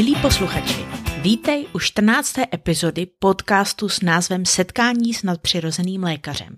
[0.00, 0.84] Milí posluchači,
[1.22, 2.34] vítej u 14.
[2.54, 6.56] epizody podcastu s názvem Setkání s nadpřirozeným lékařem.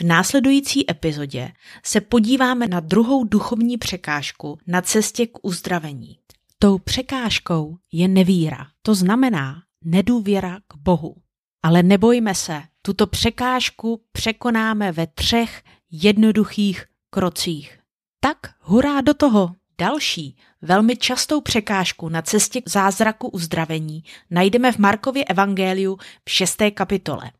[0.00, 1.52] V následující epizodě
[1.84, 6.18] se podíváme na druhou duchovní překážku na cestě k uzdravení.
[6.58, 11.16] Tou překážkou je nevíra, to znamená nedůvěra k Bohu.
[11.62, 17.78] Ale nebojme se, tuto překážku překonáme ve třech jednoduchých krocích.
[18.20, 19.54] Tak hurá do toho!
[19.78, 26.70] Další, velmi častou překážku na cestě k zázraku uzdravení najdeme v Markově evangeliu v šesté
[26.70, 27.30] kapitole.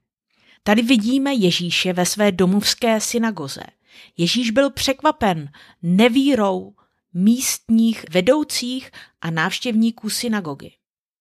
[0.63, 3.63] Tady vidíme Ježíše ve své domovské synagoze.
[4.17, 5.49] Ježíš byl překvapen
[5.83, 6.75] nevírou
[7.15, 8.91] místních vedoucích
[9.21, 10.71] a návštěvníků synagogy.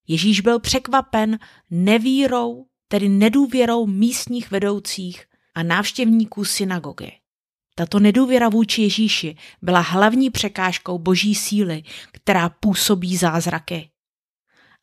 [0.08, 1.40] Ježíš byl překvapen
[1.70, 5.26] nevírou, tedy nedůvěrou místních vedoucích
[5.56, 7.23] a návštěvníků synagogy.
[7.76, 13.90] Tato nedůvěra vůči Ježíši byla hlavní překážkou boží síly, která působí zázraky.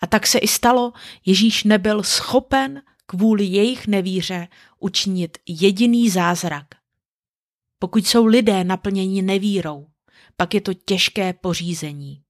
[0.00, 0.92] A tak se i stalo,
[1.27, 6.66] Ježíš nebyl schopen kvůli jejich nevíře učinit jediný zázrak.
[7.78, 9.86] Pokud jsou lidé naplněni nevírou,
[10.36, 12.22] pak je to těžké pořízení.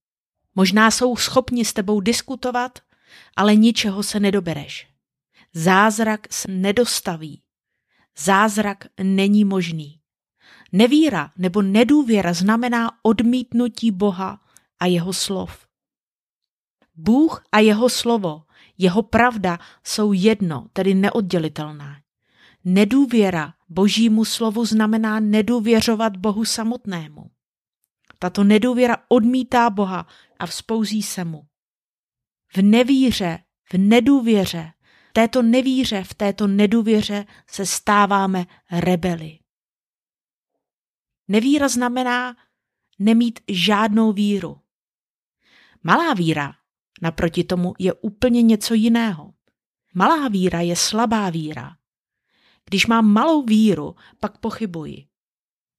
[0.55, 2.78] Možná jsou schopni s tebou diskutovat,
[3.36, 4.89] ale ničeho se nedobereš.
[5.55, 7.42] Zázrak se nedostaví.
[8.19, 10.00] Zázrak není možný.
[10.73, 14.41] Nevíra nebo nedůvěra znamená odmítnutí Boha
[14.81, 15.67] a jeho slov.
[16.95, 18.43] Bůh a jeho slovo,
[18.79, 21.97] jeho pravda jsou jedno, tedy neoddělitelná.
[22.65, 27.31] Nedůvěra božímu slovu znamená nedůvěřovat Bohu samotnému.
[28.19, 30.07] Tato nedůvěra odmítá Boha
[30.39, 31.43] a vzpouzí se mu.
[32.57, 33.39] V nevíře,
[33.73, 34.73] v nedůvěře,
[35.13, 39.39] této nevíře, v této nedůvěře se stáváme rebeli.
[41.31, 42.36] Nevíra znamená
[42.98, 44.61] nemít žádnou víru.
[45.83, 46.55] Malá víra
[47.02, 49.35] naproti tomu je úplně něco jiného.
[49.95, 51.77] Malá víra je slabá víra.
[52.64, 55.07] Když mám malou víru, pak pochybuji.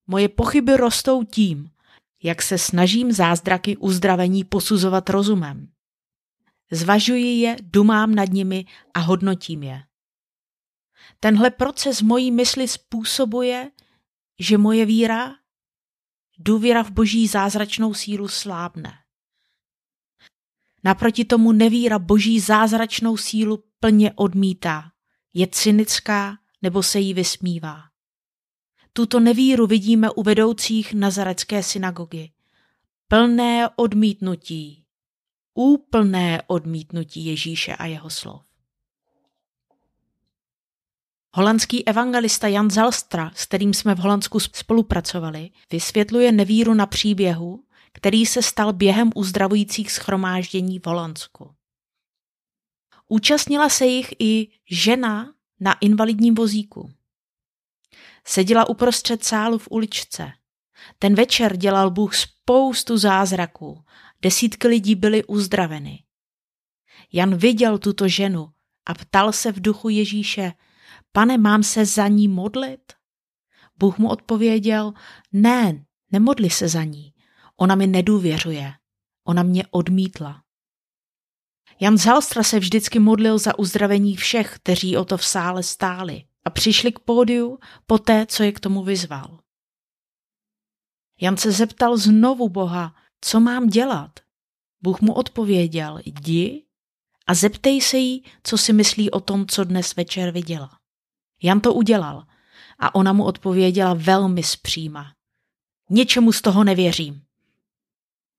[0.08, 1.70] Moje pochyby rostou tím,
[2.24, 5.72] jak se snažím zázdraky uzdravení posuzovat rozumem.
[6.72, 9.84] Zvažuji je, dumám nad nimi a hodnotím je.
[11.20, 13.72] Tenhle proces mojí mysli způsobuje,
[14.40, 15.41] že moje víra
[16.44, 18.94] důvěra v boží zázračnou sílu slábne.
[20.84, 24.92] Naproti tomu nevíra boží zázračnou sílu plně odmítá,
[25.34, 27.84] je cynická nebo se jí vysmívá.
[28.94, 32.32] Tuto nevíru vidíme u vedoucích nazarecké synagogy.
[33.08, 34.86] Plné odmítnutí,
[35.54, 38.51] úplné odmítnutí Ježíše a jeho slov.
[41.34, 48.26] Holandský evangelista Jan Zalstra, s kterým jsme v Holandsku spolupracovali, vysvětluje nevíru na příběhu, který
[48.26, 51.56] se stal během uzdravujících schromáždění v Holandsku.
[53.08, 56.94] Účastnila se jich i žena na invalidním vozíku.
[58.28, 60.32] Seděla uprostřed sálu v uličce.
[61.00, 63.84] Ten večer dělal Bůh spoustu zázraků.
[64.22, 66.04] Desítky lidí byly uzdraveny.
[67.14, 68.50] Jan viděl tuto ženu
[68.86, 70.54] a ptal se v duchu Ježíše–
[71.12, 72.94] Pane, mám se za ní modlit?
[73.78, 74.94] Bůh mu odpověděl,
[75.32, 77.14] ne, nemodli se za ní.
[77.58, 78.74] Ona mi nedůvěřuje.
[79.24, 80.44] Ona mě odmítla.
[81.80, 86.50] Jan Zalstra se vždycky modlil za uzdravení všech, kteří o to v sále stáli a
[86.50, 89.40] přišli k pódiu poté, co je k tomu vyzval.
[91.22, 94.20] Jan se zeptal znovu Boha, co mám dělat.
[94.82, 96.66] Bůh mu odpověděl, jdi
[97.28, 100.81] a zeptej se jí, co si myslí o tom, co dnes večer viděla.
[101.44, 102.26] Jan to udělal
[102.80, 105.14] a ona mu odpověděla velmi zpříma.
[105.90, 107.22] Něčemu z toho nevěřím.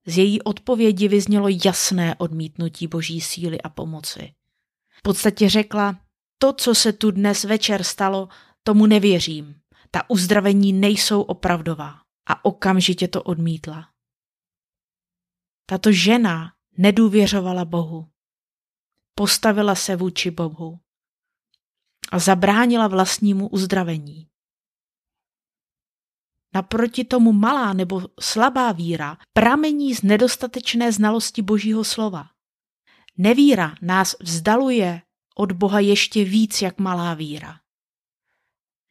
[0.07, 4.35] Z její odpovědi vyznělo jasné odmítnutí boží síly a pomoci.
[4.99, 6.01] V podstatě řekla,
[6.39, 8.29] to, co se tu dnes večer stalo,
[8.63, 9.55] tomu nevěřím.
[9.91, 11.99] Ta uzdravení nejsou opravdová.
[12.27, 13.89] A okamžitě to odmítla.
[15.67, 18.09] Tato žena nedůvěřovala Bohu.
[19.15, 20.81] Postavila se vůči Bohu
[22.13, 24.29] a zabránila vlastnímu uzdravení.
[26.55, 32.27] Naproti tomu malá nebo slabá víra pramení z nedostatečné znalosti Božího slova.
[33.19, 35.03] Nevíra nás vzdaluje
[35.35, 37.61] od Boha ještě víc jak malá víra.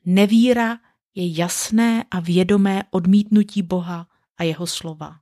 [0.05, 0.79] Nevíra
[1.15, 4.07] je jasné a vědomé odmítnutí Boha
[4.37, 5.19] a jeho slova.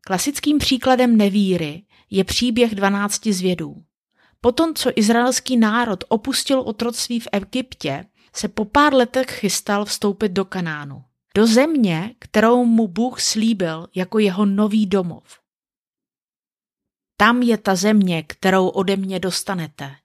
[0.00, 3.84] Klasickým příkladem nevíry je příběh 12 zvědů.
[4.40, 8.04] Potom, co izraelský národ opustil otroctví v Egyptě,
[8.34, 11.04] se po pár letech chystal vstoupit do Kanánu.
[11.34, 15.40] Do země, kterou mu Bůh slíbil jako jeho nový domov.
[17.16, 19.96] tam je ta země, kterou ode mě dostanete.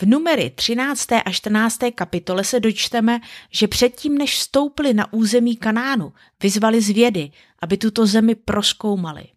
[0.00, 1.12] V numery 13.
[1.12, 1.78] a 14.
[1.94, 3.20] kapitole se dočteme,
[3.50, 6.12] že předtím, než vstoupili na území Kanánu,
[6.42, 7.30] vyzvali zvědy,
[7.62, 9.28] aby tuto zemi proskoumali.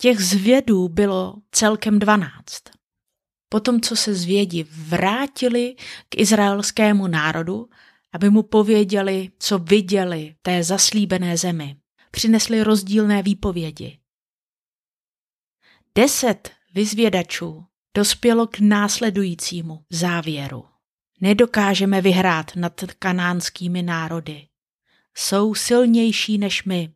[0.00, 2.62] Těch zvědů bylo celkem dvanáct.
[3.48, 5.76] Potom, co se zvědi vrátili
[6.08, 7.68] k izraelskému národu,
[8.12, 11.76] aby mu pověděli, co viděli té zaslíbené zemi,
[12.10, 13.98] přinesli rozdílné výpovědi.
[15.94, 17.64] Deset vyzvědačů
[17.96, 20.64] dospělo k následujícímu závěru.
[21.20, 24.48] Nedokážeme vyhrát nad kanánskými národy.
[25.16, 26.92] Jsou silnější než my.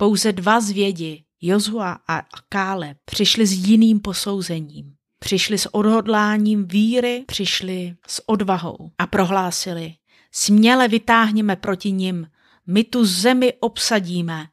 [0.00, 4.94] Pouze dva zvědi, Jozua a Kále, přišli s jiným posouzením.
[5.18, 9.94] Přišli s odhodláním víry, přišli s odvahou a prohlásili,
[10.32, 12.26] směle vytáhněme proti nim,
[12.66, 14.46] my tu zemi obsadíme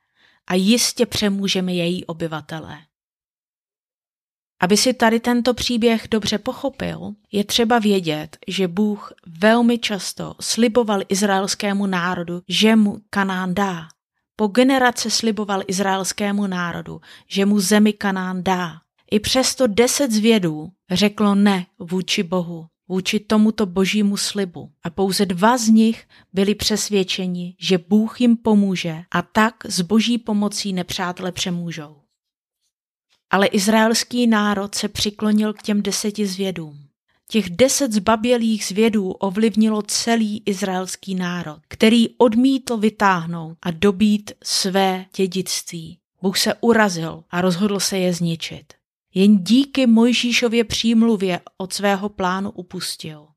[0.47, 2.77] a jistě přemůžeme její obyvatele.
[4.59, 11.01] Aby si tady tento příběh dobře pochopil, je třeba vědět, že Bůh velmi často sliboval
[11.09, 13.88] izraelskému národu, že mu Kanán dá.
[14.36, 18.82] Po generace sliboval izraelskému národu, že mu zemi Kanán dá.
[19.12, 24.72] I přesto deset zvědů řeklo ne vůči Bohu, vůči tomuto božímu slibu.
[24.84, 30.18] A pouze dva z nich byli přesvědčeni, že Bůh jim pomůže a tak s boží
[30.18, 31.98] pomocí nepřátele přemůžou.
[33.30, 36.85] Ale izraelský národ se přiklonil k těm deseti zvědům.
[37.30, 45.98] Těch deset zbabělých zvědů ovlivnilo celý izraelský národ, který odmítl vytáhnout a dobít své dědictví.
[46.22, 48.74] Bůh se urazil a rozhodl se je zničit.
[49.13, 53.27] Jen díky Mojžíšově přímluvě od svého plánu upustil.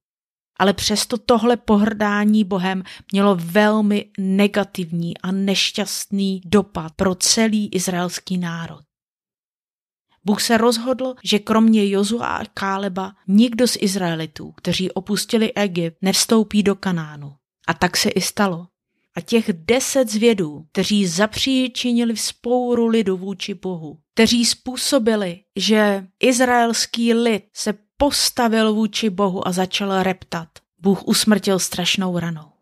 [0.59, 2.83] Ale přesto tohle pohrdání Bohem
[3.13, 8.88] mělo velmi negativní a nešťastný dopad pro celý izraelský národ.
[10.25, 16.63] Bůh se rozhodl, že kromě Jozua a Káleba nikdo z Izraelitů, kteří opustili Egypt, nevstoupí
[16.63, 17.35] do Kanánu.
[17.67, 18.67] A tak se i stalo.
[19.17, 27.45] A těch deset zvědů, kteří zapříčinili vzpouru lidu vůči Bohu, kteří způsobili, že izraelský lid
[27.55, 30.49] se postavil vůči Bohu a začal reptat,
[30.79, 32.53] Bůh usmrtil strašnou ranou.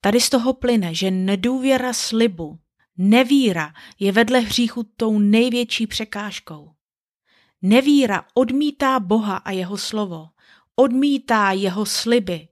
[0.00, 2.58] Tady z toho plyne, že nedůvěra slibu
[3.02, 6.74] Nevíra je vedle hříchu tou největší překážkou.
[7.62, 10.28] Nevíra odmítá Boha a jeho slovo,
[10.76, 12.48] odmítá jeho sliby.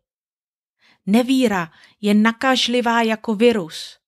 [1.06, 3.98] Nevíra je nakažlivá jako virus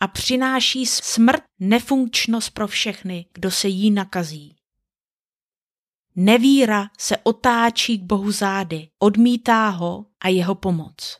[0.00, 4.56] a přináší smrt, nefunkčnost pro všechny, kdo se jí nakazí.
[6.16, 11.18] Nevíra se otáčí k Bohu zády, odmítá ho a jeho pomoc.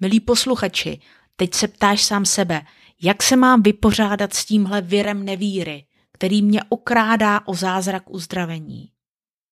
[0.00, 1.00] Milí posluchači,
[1.36, 2.66] teď se ptáš sám sebe,
[3.02, 8.90] jak se mám vypořádat s tímhle virem nevíry, který mě okrádá o zázrak uzdravení?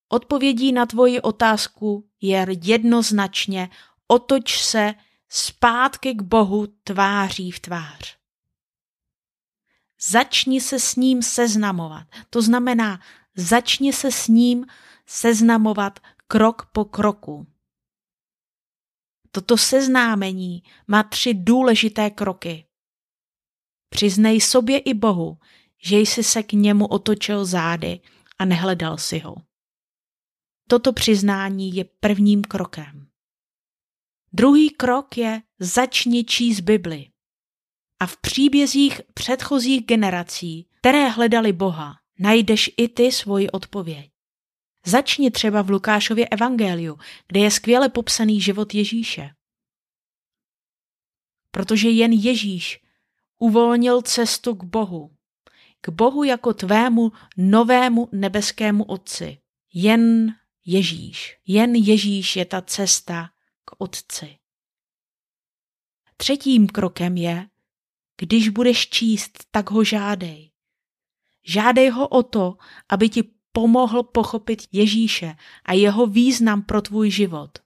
[0.08, 3.68] Odpovědí na tvoji otázku je jednoznačně
[4.06, 4.94] otoč se
[5.28, 8.16] zpátky k Bohu tváří v tvář.
[10.08, 12.06] Začni se s ním seznamovat.
[12.30, 13.00] To znamená,
[13.36, 14.66] začni se s ním
[15.06, 17.46] seznamovat krok po kroku.
[19.30, 22.66] Toto seznámení má tři důležité kroky.
[23.92, 25.38] Přiznej sobě i Bohu,
[25.82, 28.00] že jsi se k němu otočil zády
[28.38, 29.34] a nehledal si ho.
[30.68, 33.08] Toto přiznání je prvním krokem.
[34.32, 37.11] Druhý krok je začni číst Bibli.
[38.00, 44.11] A v příbězích předchozích generací, které hledali Boha, najdeš i ty svoji odpověď.
[44.87, 49.30] Začni třeba v Lukášově evangeliu, kde je skvěle popsaný život Ježíše.
[51.50, 52.81] Protože jen Ježíš
[53.42, 55.11] uvolnil cestu k Bohu.
[55.80, 59.38] K Bohu jako tvému novému nebeskému Otci.
[59.75, 60.34] Jen
[60.66, 61.37] Ježíš.
[61.46, 63.30] Jen Ježíš je ta cesta
[63.64, 64.38] k Otci.
[66.16, 67.49] Třetím krokem je,
[68.20, 70.50] když budeš číst, tak ho žádej.
[71.46, 72.56] Žádej ho o to,
[72.88, 73.22] aby ti
[73.52, 75.34] pomohl pochopit Ježíše
[75.64, 77.58] a jeho význam pro tvůj život.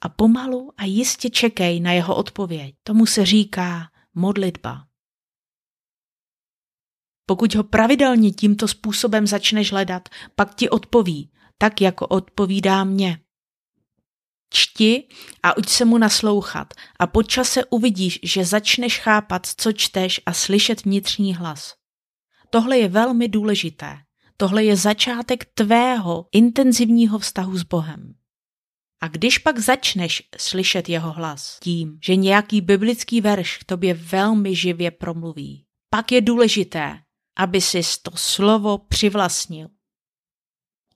[0.00, 2.74] A pomalu a jistě čekej na jeho odpověď.
[2.82, 4.86] Tomu se říká modlitba.
[7.26, 13.20] Pokud ho pravidelně tímto způsobem začneš hledat, pak ti odpoví, tak jako odpovídá mě.
[14.50, 15.08] Čti
[15.42, 20.32] a uč se mu naslouchat a po čase uvidíš, že začneš chápat, co čteš a
[20.32, 21.74] slyšet vnitřní hlas.
[22.50, 23.98] Tohle je velmi důležité.
[24.36, 28.14] Tohle je začátek tvého intenzivního vztahu s Bohem.
[29.00, 34.56] A když pak začneš slyšet jeho hlas tím, že nějaký biblický verš k tobě velmi
[34.56, 36.98] živě promluví, pak je důležité,
[37.36, 39.68] aby si to slovo přivlastnil.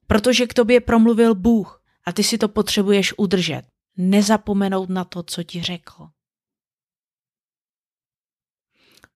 [0.06, 3.62] Protože k tobě promluvil Bůh a ty si to potřebuješ udržet.
[3.96, 6.08] Nezapomenout na to, co ti řekl.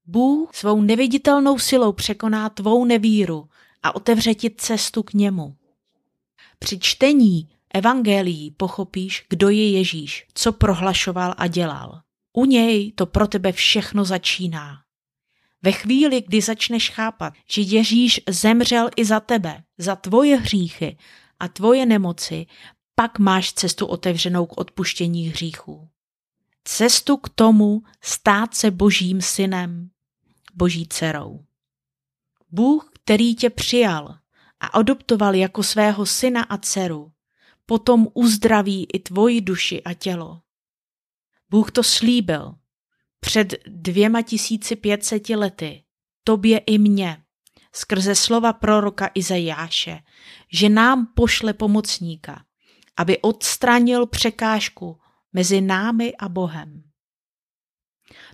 [0.04, 3.48] Bůh svou neviditelnou silou překoná tvou nevíru
[3.82, 5.56] a otevře ti cestu k němu.
[6.58, 12.00] Při čtení evangelií pochopíš, kdo je Ježíš, co prohlašoval a dělal.
[12.32, 14.78] U něj to pro tebe všechno začíná.
[15.62, 20.96] Ve chvíli, kdy začneš chápat, že Ježíš zemřel i za tebe, za tvoje hříchy
[21.40, 22.46] a tvoje nemoci,
[22.94, 25.88] pak máš cestu otevřenou k odpuštění hříchů.
[26.64, 29.90] Cestu k tomu stát se božím synem,
[30.54, 31.44] boží dcerou.
[32.50, 34.18] Bůh, který tě přijal
[34.60, 37.11] a adoptoval jako svého syna a dceru,
[37.72, 40.40] potom uzdraví i tvoji duši a tělo.
[41.50, 42.54] Bůh to slíbil
[43.20, 45.84] před dvěma tisíci pětseti lety,
[46.24, 47.22] tobě i mně,
[47.74, 50.00] skrze slova proroka Izajáše,
[50.52, 52.44] že nám pošle pomocníka,
[52.96, 55.00] aby odstranil překážku
[55.32, 56.82] mezi námi a Bohem.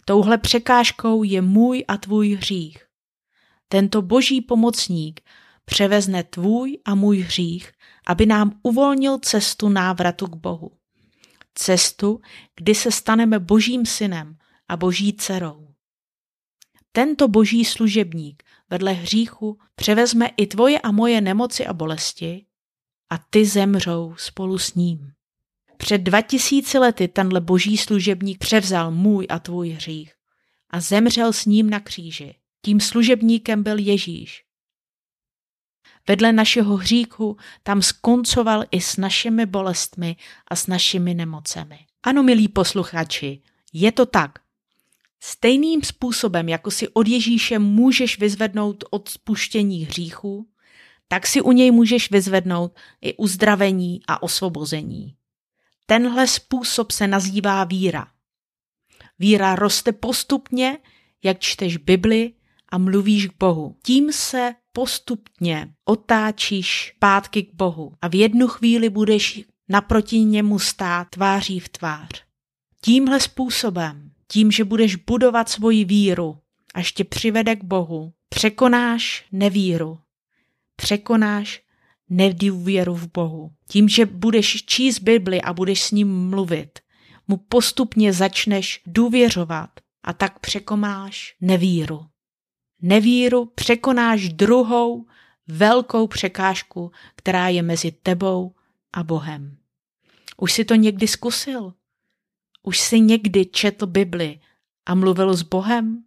[0.04, 2.86] Touhle překážkou je můj a tvůj hřích.
[3.68, 5.20] Tento boží pomocník
[5.64, 7.72] převezne tvůj a můj hřích,
[8.08, 10.70] aby nám uvolnil cestu návratu k Bohu.
[11.54, 12.20] Cestu,
[12.56, 14.38] kdy se staneme božím synem
[14.68, 15.68] a boží dcerou.
[16.92, 22.44] Tento boží služebník vedle hříchu převezme i tvoje a moje nemoci a bolesti
[23.10, 25.12] a ty zemřou spolu s ním.
[25.76, 30.14] Před dva tisíci lety tenhle boží služebník převzal můj a tvůj hřích
[30.70, 32.34] a zemřel s ním na kříži.
[32.64, 34.47] Tím služebníkem byl Ježíš.
[36.08, 40.16] Vedle našeho hříchu tam skoncoval i s našimi bolestmi
[40.48, 41.78] a s našimi nemocemi.
[42.02, 44.38] Ano, milí posluchači, je to tak.
[45.20, 50.48] Stejným způsobem, jako si od Ježíše můžeš vyzvednout od spuštění hříchu,
[51.08, 55.14] tak si u něj můžeš vyzvednout i uzdravení a osvobození.
[55.86, 58.08] Tenhle způsob se nazývá víra.
[59.18, 60.78] Víra roste postupně,
[61.22, 62.32] jak čteš Bibli
[62.68, 63.76] a mluvíš k Bohu.
[63.82, 71.08] Tím se postupně otáčíš pátky k Bohu a v jednu chvíli budeš naproti němu stát
[71.10, 72.24] tváří v tvář.
[72.80, 76.38] Tímhle způsobem, tím, že budeš budovat svoji víru,
[76.74, 79.98] až tě přivede k Bohu, překonáš nevíru,
[80.76, 81.62] překonáš
[82.08, 83.50] nedůvěru v Bohu.
[83.68, 86.78] Tím, že budeš číst Bibli a budeš s ním mluvit,
[87.28, 89.70] mu postupně začneš důvěřovat
[90.02, 92.06] a tak překonáš nevíru.
[92.82, 95.06] Nevíru překonáš druhou
[95.48, 98.54] velkou překážku, která je mezi tebou
[98.92, 99.58] a Bohem.
[100.36, 101.74] Už si to někdy zkusil?
[102.62, 104.40] Už si někdy četl Bibli
[104.86, 106.04] a mluvil s Bohem?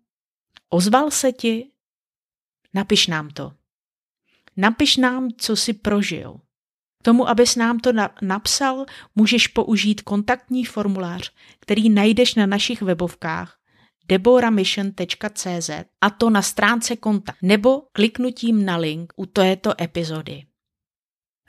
[0.70, 1.72] Ozval se ti?
[2.74, 3.54] Napiš nám to.
[4.58, 6.40] Napiš nám, co jsi prožil.
[7.00, 8.86] K tomu, abys nám to na- napsal,
[9.16, 13.61] můžeš použít kontaktní formulář, který najdeš na našich webovkách
[14.12, 15.70] deboramission.cz
[16.02, 20.44] a to na stránce kontakt nebo kliknutím na link u této epizody.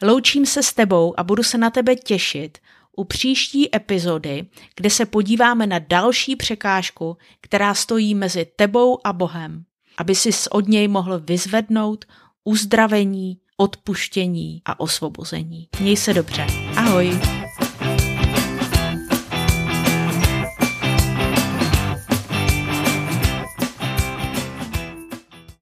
[0.03, 2.59] Loučím se s tebou a budu se na tebe těšit
[2.97, 9.65] u příští epizody, kde se podíváme na další překážku, která stojí mezi tebou a Bohem,
[9.99, 12.05] aby si od něj mohl vyzvednout
[12.45, 15.69] uzdravení, odpuštění a osvobození.
[15.81, 16.47] Měj se dobře.
[16.77, 17.42] Ahoj!